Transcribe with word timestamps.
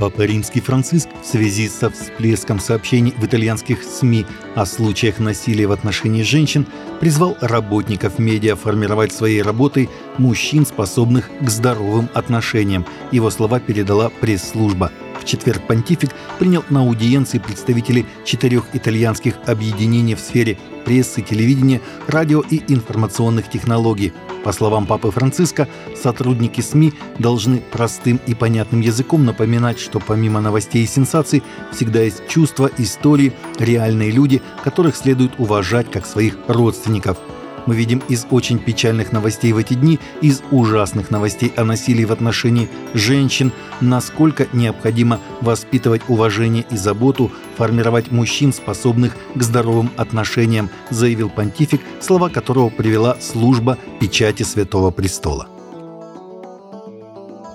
Папа 0.00 0.22
Римский 0.22 0.60
Франциск 0.62 1.10
в 1.22 1.26
связи 1.26 1.68
со 1.68 1.90
всплеском 1.90 2.58
сообщений 2.58 3.12
в 3.18 3.26
итальянских 3.26 3.82
СМИ 3.82 4.24
о 4.54 4.64
случаях 4.64 5.18
насилия 5.18 5.66
в 5.66 5.72
отношении 5.72 6.22
женщин 6.22 6.66
призвал 7.00 7.36
работников 7.42 8.18
медиа 8.18 8.56
формировать 8.56 9.12
своей 9.12 9.42
работой 9.42 9.90
мужчин, 10.16 10.64
способных 10.64 11.28
к 11.42 11.50
здоровым 11.50 12.08
отношениям. 12.14 12.86
Его 13.12 13.28
слова 13.28 13.60
передала 13.60 14.08
пресс-служба. 14.08 14.90
Четверг 15.30 15.64
понтифик 15.68 16.10
принял 16.40 16.64
на 16.70 16.80
аудиенции 16.80 17.38
представителей 17.38 18.04
четырех 18.24 18.64
итальянских 18.72 19.36
объединений 19.46 20.16
в 20.16 20.18
сфере 20.18 20.58
прессы, 20.84 21.22
телевидения, 21.22 21.80
радио 22.08 22.40
и 22.40 22.60
информационных 22.66 23.48
технологий– 23.48 24.12
по 24.42 24.52
словам 24.52 24.86
Папы 24.86 25.10
Франциска, 25.10 25.68
сотрудники 25.94 26.62
СМИ 26.62 26.94
должны 27.18 27.60
простым 27.60 28.18
и 28.26 28.34
понятным 28.34 28.80
языком 28.80 29.24
напоминать, 29.26 29.78
что 29.78 30.00
помимо 30.00 30.40
новостей 30.40 30.82
и 30.82 30.86
сенсаций 30.86 31.42
всегда 31.72 32.00
есть 32.00 32.26
чувства, 32.26 32.70
истории, 32.78 33.34
реальные 33.58 34.10
люди, 34.10 34.40
которых 34.64 34.96
следует 34.96 35.32
уважать 35.38 35.90
как 35.90 36.06
своих 36.06 36.38
родственников– 36.48 37.18
мы 37.70 37.76
видим 37.76 38.02
из 38.08 38.26
очень 38.32 38.58
печальных 38.58 39.12
новостей 39.12 39.52
в 39.52 39.56
эти 39.56 39.74
дни, 39.74 40.00
из 40.22 40.42
ужасных 40.50 41.12
новостей 41.12 41.52
о 41.54 41.62
насилии 41.62 42.04
в 42.04 42.10
отношении 42.10 42.68
женщин, 42.94 43.52
насколько 43.80 44.48
необходимо 44.52 45.20
воспитывать 45.40 46.02
уважение 46.08 46.66
и 46.68 46.76
заботу, 46.76 47.30
формировать 47.56 48.10
мужчин, 48.10 48.52
способных 48.52 49.14
к 49.36 49.42
здоровым 49.44 49.88
отношениям, 49.96 50.68
заявил 50.90 51.30
понтифик, 51.30 51.80
слова 52.00 52.28
которого 52.28 52.70
привела 52.70 53.16
служба 53.20 53.78
печати 54.00 54.42
Святого 54.42 54.90
Престола. 54.90 55.59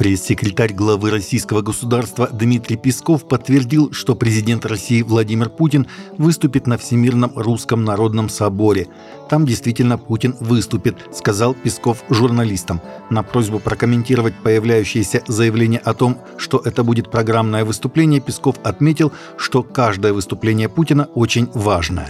Пресс-секретарь 0.00 0.72
главы 0.72 1.10
российского 1.10 1.60
государства 1.60 2.26
Дмитрий 2.32 2.78
Песков 2.78 3.28
подтвердил, 3.28 3.92
что 3.92 4.14
президент 4.14 4.64
России 4.64 5.02
Владимир 5.02 5.50
Путин 5.50 5.88
выступит 6.16 6.66
на 6.66 6.78
Всемирном 6.78 7.32
русском 7.36 7.84
народном 7.84 8.30
соборе. 8.30 8.88
Там 9.28 9.44
действительно 9.44 9.98
Путин 9.98 10.34
выступит, 10.40 10.96
сказал 11.12 11.52
Песков 11.52 12.02
журналистам. 12.08 12.80
На 13.10 13.22
просьбу 13.22 13.58
прокомментировать 13.58 14.32
появляющееся 14.42 15.22
заявление 15.26 15.80
о 15.80 15.92
том, 15.92 16.16
что 16.38 16.62
это 16.64 16.82
будет 16.82 17.10
программное 17.10 17.66
выступление, 17.66 18.22
Песков 18.22 18.56
отметил, 18.62 19.12
что 19.36 19.62
каждое 19.62 20.14
выступление 20.14 20.70
Путина 20.70 21.10
очень 21.14 21.50
важное. 21.52 22.08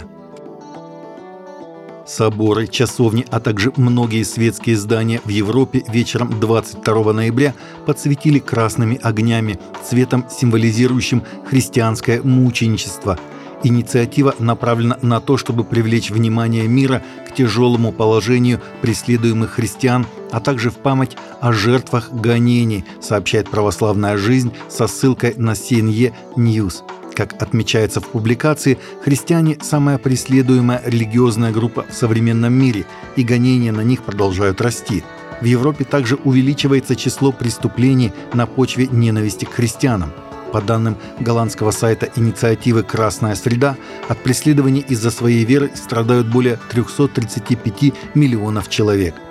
Соборы, 2.05 2.67
часовни, 2.67 3.25
а 3.29 3.39
также 3.39 3.71
многие 3.77 4.23
светские 4.23 4.75
здания 4.75 5.21
в 5.23 5.29
Европе 5.29 5.83
вечером 5.87 6.39
22 6.39 7.13
ноября 7.13 7.53
подсветили 7.85 8.39
красными 8.39 8.99
огнями, 9.01 9.59
цветом 9.83 10.25
символизирующим 10.29 11.23
христианское 11.45 12.21
мученичество. 12.21 13.19
Инициатива 13.63 14.33
направлена 14.39 14.97
на 15.01 15.21
то, 15.21 15.37
чтобы 15.37 15.63
привлечь 15.63 16.09
внимание 16.09 16.67
мира 16.67 17.03
к 17.27 17.33
тяжелому 17.33 17.91
положению 17.91 18.59
преследуемых 18.81 19.51
христиан, 19.51 20.07
а 20.31 20.39
также 20.39 20.71
в 20.71 20.77
память 20.77 21.15
о 21.39 21.53
жертвах 21.53 22.11
гонений, 22.11 22.85
сообщает 23.01 23.49
православная 23.49 24.17
жизнь 24.17 24.51
со 24.67 24.87
ссылкой 24.87 25.35
на 25.37 25.51
CNE 25.51 26.13
News. 26.35 26.83
Как 27.13 27.39
отмечается 27.41 28.01
в 28.01 28.07
публикации, 28.07 28.79
христиане– 29.03 29.57
самая 29.61 29.97
преследуемая 29.97 30.81
религиозная 30.85 31.51
группа 31.51 31.85
в 31.87 31.93
современном 31.93 32.53
мире, 32.53 32.85
и 33.15 33.23
гонения 33.23 33.71
на 33.71 33.81
них 33.81 34.01
продолжают 34.03 34.61
расти. 34.61 35.03
В 35.41 35.45
Европе 35.45 35.83
также 35.83 36.15
увеличивается 36.15 36.95
число 36.95 37.31
преступлений 37.31 38.13
на 38.33 38.45
почве 38.45 38.87
ненависти 38.87 39.45
к 39.45 39.51
христианам. 39.51 40.11
По 40.51 40.61
данным 40.61 40.97
голландского 41.19 41.71
сайта 41.71 42.09
инициативы 42.15 42.83
«Красная 42.83 43.35
среда», 43.35 43.77
от 44.09 44.21
преследований 44.21 44.85
из-за 44.87 45.11
своей 45.11 45.45
веры 45.45 45.71
страдают 45.75 46.27
более 46.27 46.59
335 46.69 47.93
миллионов 48.15 48.69
человек– 48.69 49.15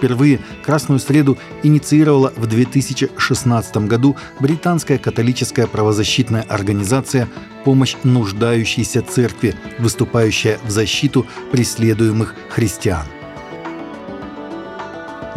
Впервые 0.00 0.40
«Красную 0.64 1.00
среду» 1.00 1.38
инициировала 1.62 2.32
в 2.36 2.46
2016 2.46 3.76
году 3.88 4.16
британская 4.38 4.98
католическая 4.98 5.66
правозащитная 5.66 6.42
организация 6.48 7.28
«Помощь 7.64 7.96
нуждающейся 8.04 9.02
церкви», 9.02 9.54
выступающая 9.78 10.58
в 10.64 10.70
защиту 10.70 11.26
преследуемых 11.52 12.34
христиан. 12.48 13.06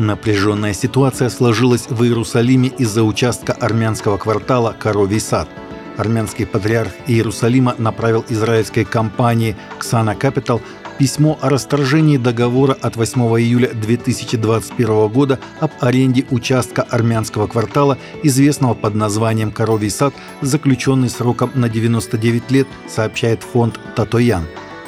Напряженная 0.03 0.73
ситуация 0.73 1.29
сложилась 1.29 1.87
в 1.89 2.03
Иерусалиме 2.03 2.67
из-за 2.67 3.03
участка 3.03 3.53
армянского 3.53 4.17
квартала 4.17 4.75
«Коровий 4.77 5.21
сад». 5.21 5.47
Армянский 5.95 6.45
патриарх 6.45 6.91
Иерусалима 7.07 7.75
направил 7.77 8.25
израильской 8.27 8.83
компании 8.83 9.55
«Ксана 9.79 10.09
Capital 10.19 10.59
письмо 10.99 11.39
о 11.41 11.47
расторжении 11.49 12.17
договора 12.17 12.73
от 12.81 12.97
8 12.97 13.21
июля 13.39 13.69
2021 13.69 15.07
года 15.07 15.39
об 15.61 15.71
аренде 15.79 16.25
участка 16.31 16.81
армянского 16.81 17.47
квартала, 17.47 17.97
известного 18.23 18.73
под 18.73 18.95
названием 18.95 19.53
«Коровий 19.53 19.89
сад», 19.89 20.13
заключенный 20.41 21.09
сроком 21.09 21.51
на 21.53 21.69
99 21.69 22.51
лет, 22.51 22.67
сообщает 22.89 23.41
фонд 23.41 23.79
«Татоян». 23.95 24.43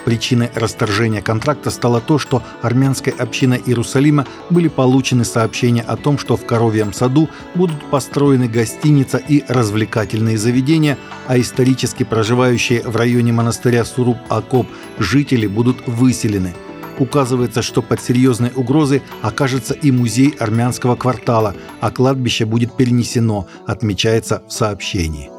Причиной 0.05 0.51
расторжения 0.53 1.21
контракта 1.21 1.71
стало 1.71 1.99
то, 1.99 2.19
что 2.19 2.43
армянской 2.61 3.11
общиной 3.11 3.61
Иерусалима 3.66 4.27
были 4.51 4.67
получены 4.67 5.25
сообщения 5.25 5.81
о 5.81 5.97
том, 5.97 6.19
что 6.19 6.38
в 6.38 6.45
Коровьем 6.45 6.93
саду 6.93 7.27
будут 7.55 7.83
построены 7.89 8.47
гостиница 8.47 9.17
и 9.17 9.44
развлекательные 9.47 10.38
заведения, 10.38 10.99
а 11.25 11.39
исторически 11.39 12.03
проживающие 12.03 12.83
в 12.83 12.95
районе 12.95 13.33
монастыря 13.33 13.83
Суруп-Акоп 13.83 14.67
жители 14.99 15.47
будут 15.47 15.88
выселены. 15.88 16.53
Указывается, 16.99 17.63
что 17.63 17.81
под 17.81 17.99
серьезной 17.99 18.51
угрозой 18.55 19.01
окажется 19.23 19.73
и 19.73 19.91
музей 19.91 20.35
армянского 20.39 20.95
квартала, 20.95 21.55
а 21.81 21.89
кладбище 21.91 22.45
будет 22.45 22.77
перенесено, 22.77 23.47
отмечается 23.65 24.44
в 24.47 24.53
сообщении. 24.53 25.34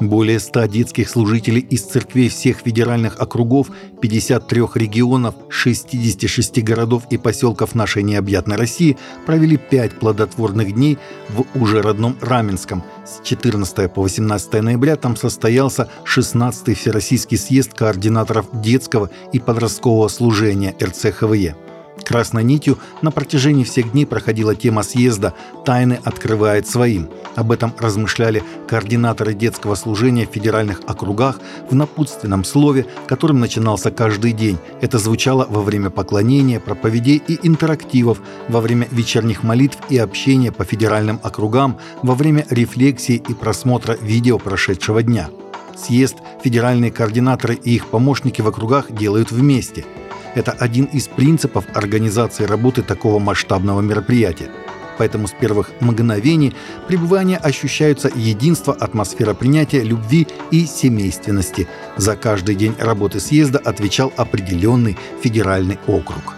Более 0.00 0.40
100 0.40 0.66
детских 0.66 1.08
служителей 1.08 1.60
из 1.60 1.82
церквей 1.82 2.28
всех 2.28 2.58
федеральных 2.58 3.18
округов, 3.18 3.68
53 4.02 4.62
регионов, 4.74 5.34
66 5.48 6.62
городов 6.62 7.04
и 7.10 7.16
поселков 7.16 7.74
нашей 7.74 8.02
необъятной 8.02 8.56
России 8.56 8.98
провели 9.24 9.56
5 9.56 9.98
плодотворных 9.98 10.74
дней 10.74 10.98
в 11.30 11.46
уже 11.58 11.80
родном 11.80 12.16
Раменском. 12.20 12.82
С 13.06 13.26
14 13.26 13.92
по 13.92 14.02
18 14.02 14.62
ноября 14.62 14.96
там 14.96 15.16
состоялся 15.16 15.88
16-й 16.04 16.74
Всероссийский 16.74 17.38
съезд 17.38 17.72
координаторов 17.72 18.46
детского 18.60 19.10
и 19.32 19.38
подросткового 19.38 20.08
служения 20.08 20.74
РЦХВЕ. 20.82 21.56
Красной 22.06 22.44
нитью 22.44 22.78
на 23.02 23.10
протяжении 23.10 23.64
всех 23.64 23.90
дней 23.90 24.06
проходила 24.06 24.54
тема 24.54 24.84
съезда 24.84 25.34
«Тайны 25.64 25.98
открывает 26.04 26.68
своим». 26.68 27.10
Об 27.34 27.50
этом 27.50 27.74
размышляли 27.80 28.44
координаторы 28.68 29.34
детского 29.34 29.74
служения 29.74 30.24
в 30.24 30.30
федеральных 30.30 30.82
округах 30.86 31.40
в 31.68 31.74
напутственном 31.74 32.44
слове, 32.44 32.86
которым 33.08 33.40
начинался 33.40 33.90
каждый 33.90 34.32
день. 34.34 34.56
Это 34.80 35.00
звучало 35.00 35.48
во 35.50 35.62
время 35.62 35.90
поклонения, 35.90 36.60
проповедей 36.60 37.20
и 37.26 37.40
интерактивов, 37.42 38.20
во 38.48 38.60
время 38.60 38.86
вечерних 38.92 39.42
молитв 39.42 39.78
и 39.88 39.98
общения 39.98 40.52
по 40.52 40.64
федеральным 40.64 41.18
округам, 41.24 41.76
во 42.04 42.14
время 42.14 42.46
рефлексии 42.50 43.16
и 43.16 43.34
просмотра 43.34 43.98
видео 44.00 44.38
прошедшего 44.38 45.02
дня. 45.02 45.28
Съезд 45.76 46.18
федеральные 46.44 46.92
координаторы 46.92 47.56
и 47.56 47.74
их 47.74 47.88
помощники 47.88 48.42
в 48.42 48.46
округах 48.46 48.92
делают 48.92 49.32
вместе– 49.32 49.84
это 50.36 50.52
один 50.52 50.84
из 50.84 51.08
принципов 51.08 51.64
организации 51.74 52.44
работы 52.44 52.82
такого 52.82 53.18
масштабного 53.18 53.80
мероприятия. 53.80 54.50
Поэтому 54.98 55.26
с 55.26 55.32
первых 55.32 55.72
мгновений 55.80 56.54
пребывания 56.86 57.38
ощущаются 57.38 58.10
единство, 58.14 58.72
атмосфера 58.72 59.34
принятия, 59.34 59.82
любви 59.82 60.26
и 60.50 60.66
семейственности. 60.66 61.66
За 61.96 62.16
каждый 62.16 62.54
день 62.54 62.74
работы 62.78 63.18
съезда 63.18 63.58
отвечал 63.58 64.12
определенный 64.16 64.96
федеральный 65.22 65.78
округ. 65.86 66.34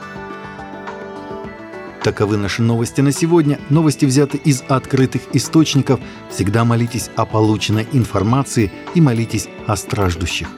Таковы 2.03 2.37
наши 2.37 2.63
новости 2.63 3.01
на 3.01 3.13
сегодня. 3.13 3.59
Новости 3.69 4.07
взяты 4.07 4.39
из 4.39 4.63
открытых 4.69 5.23
источников. 5.33 6.01
Всегда 6.31 6.65
молитесь 6.65 7.11
о 7.17 7.27
полученной 7.27 7.87
информации 7.93 8.73
и 8.95 9.01
молитесь 9.01 9.49
о 9.67 9.77
страждущих. 9.77 10.49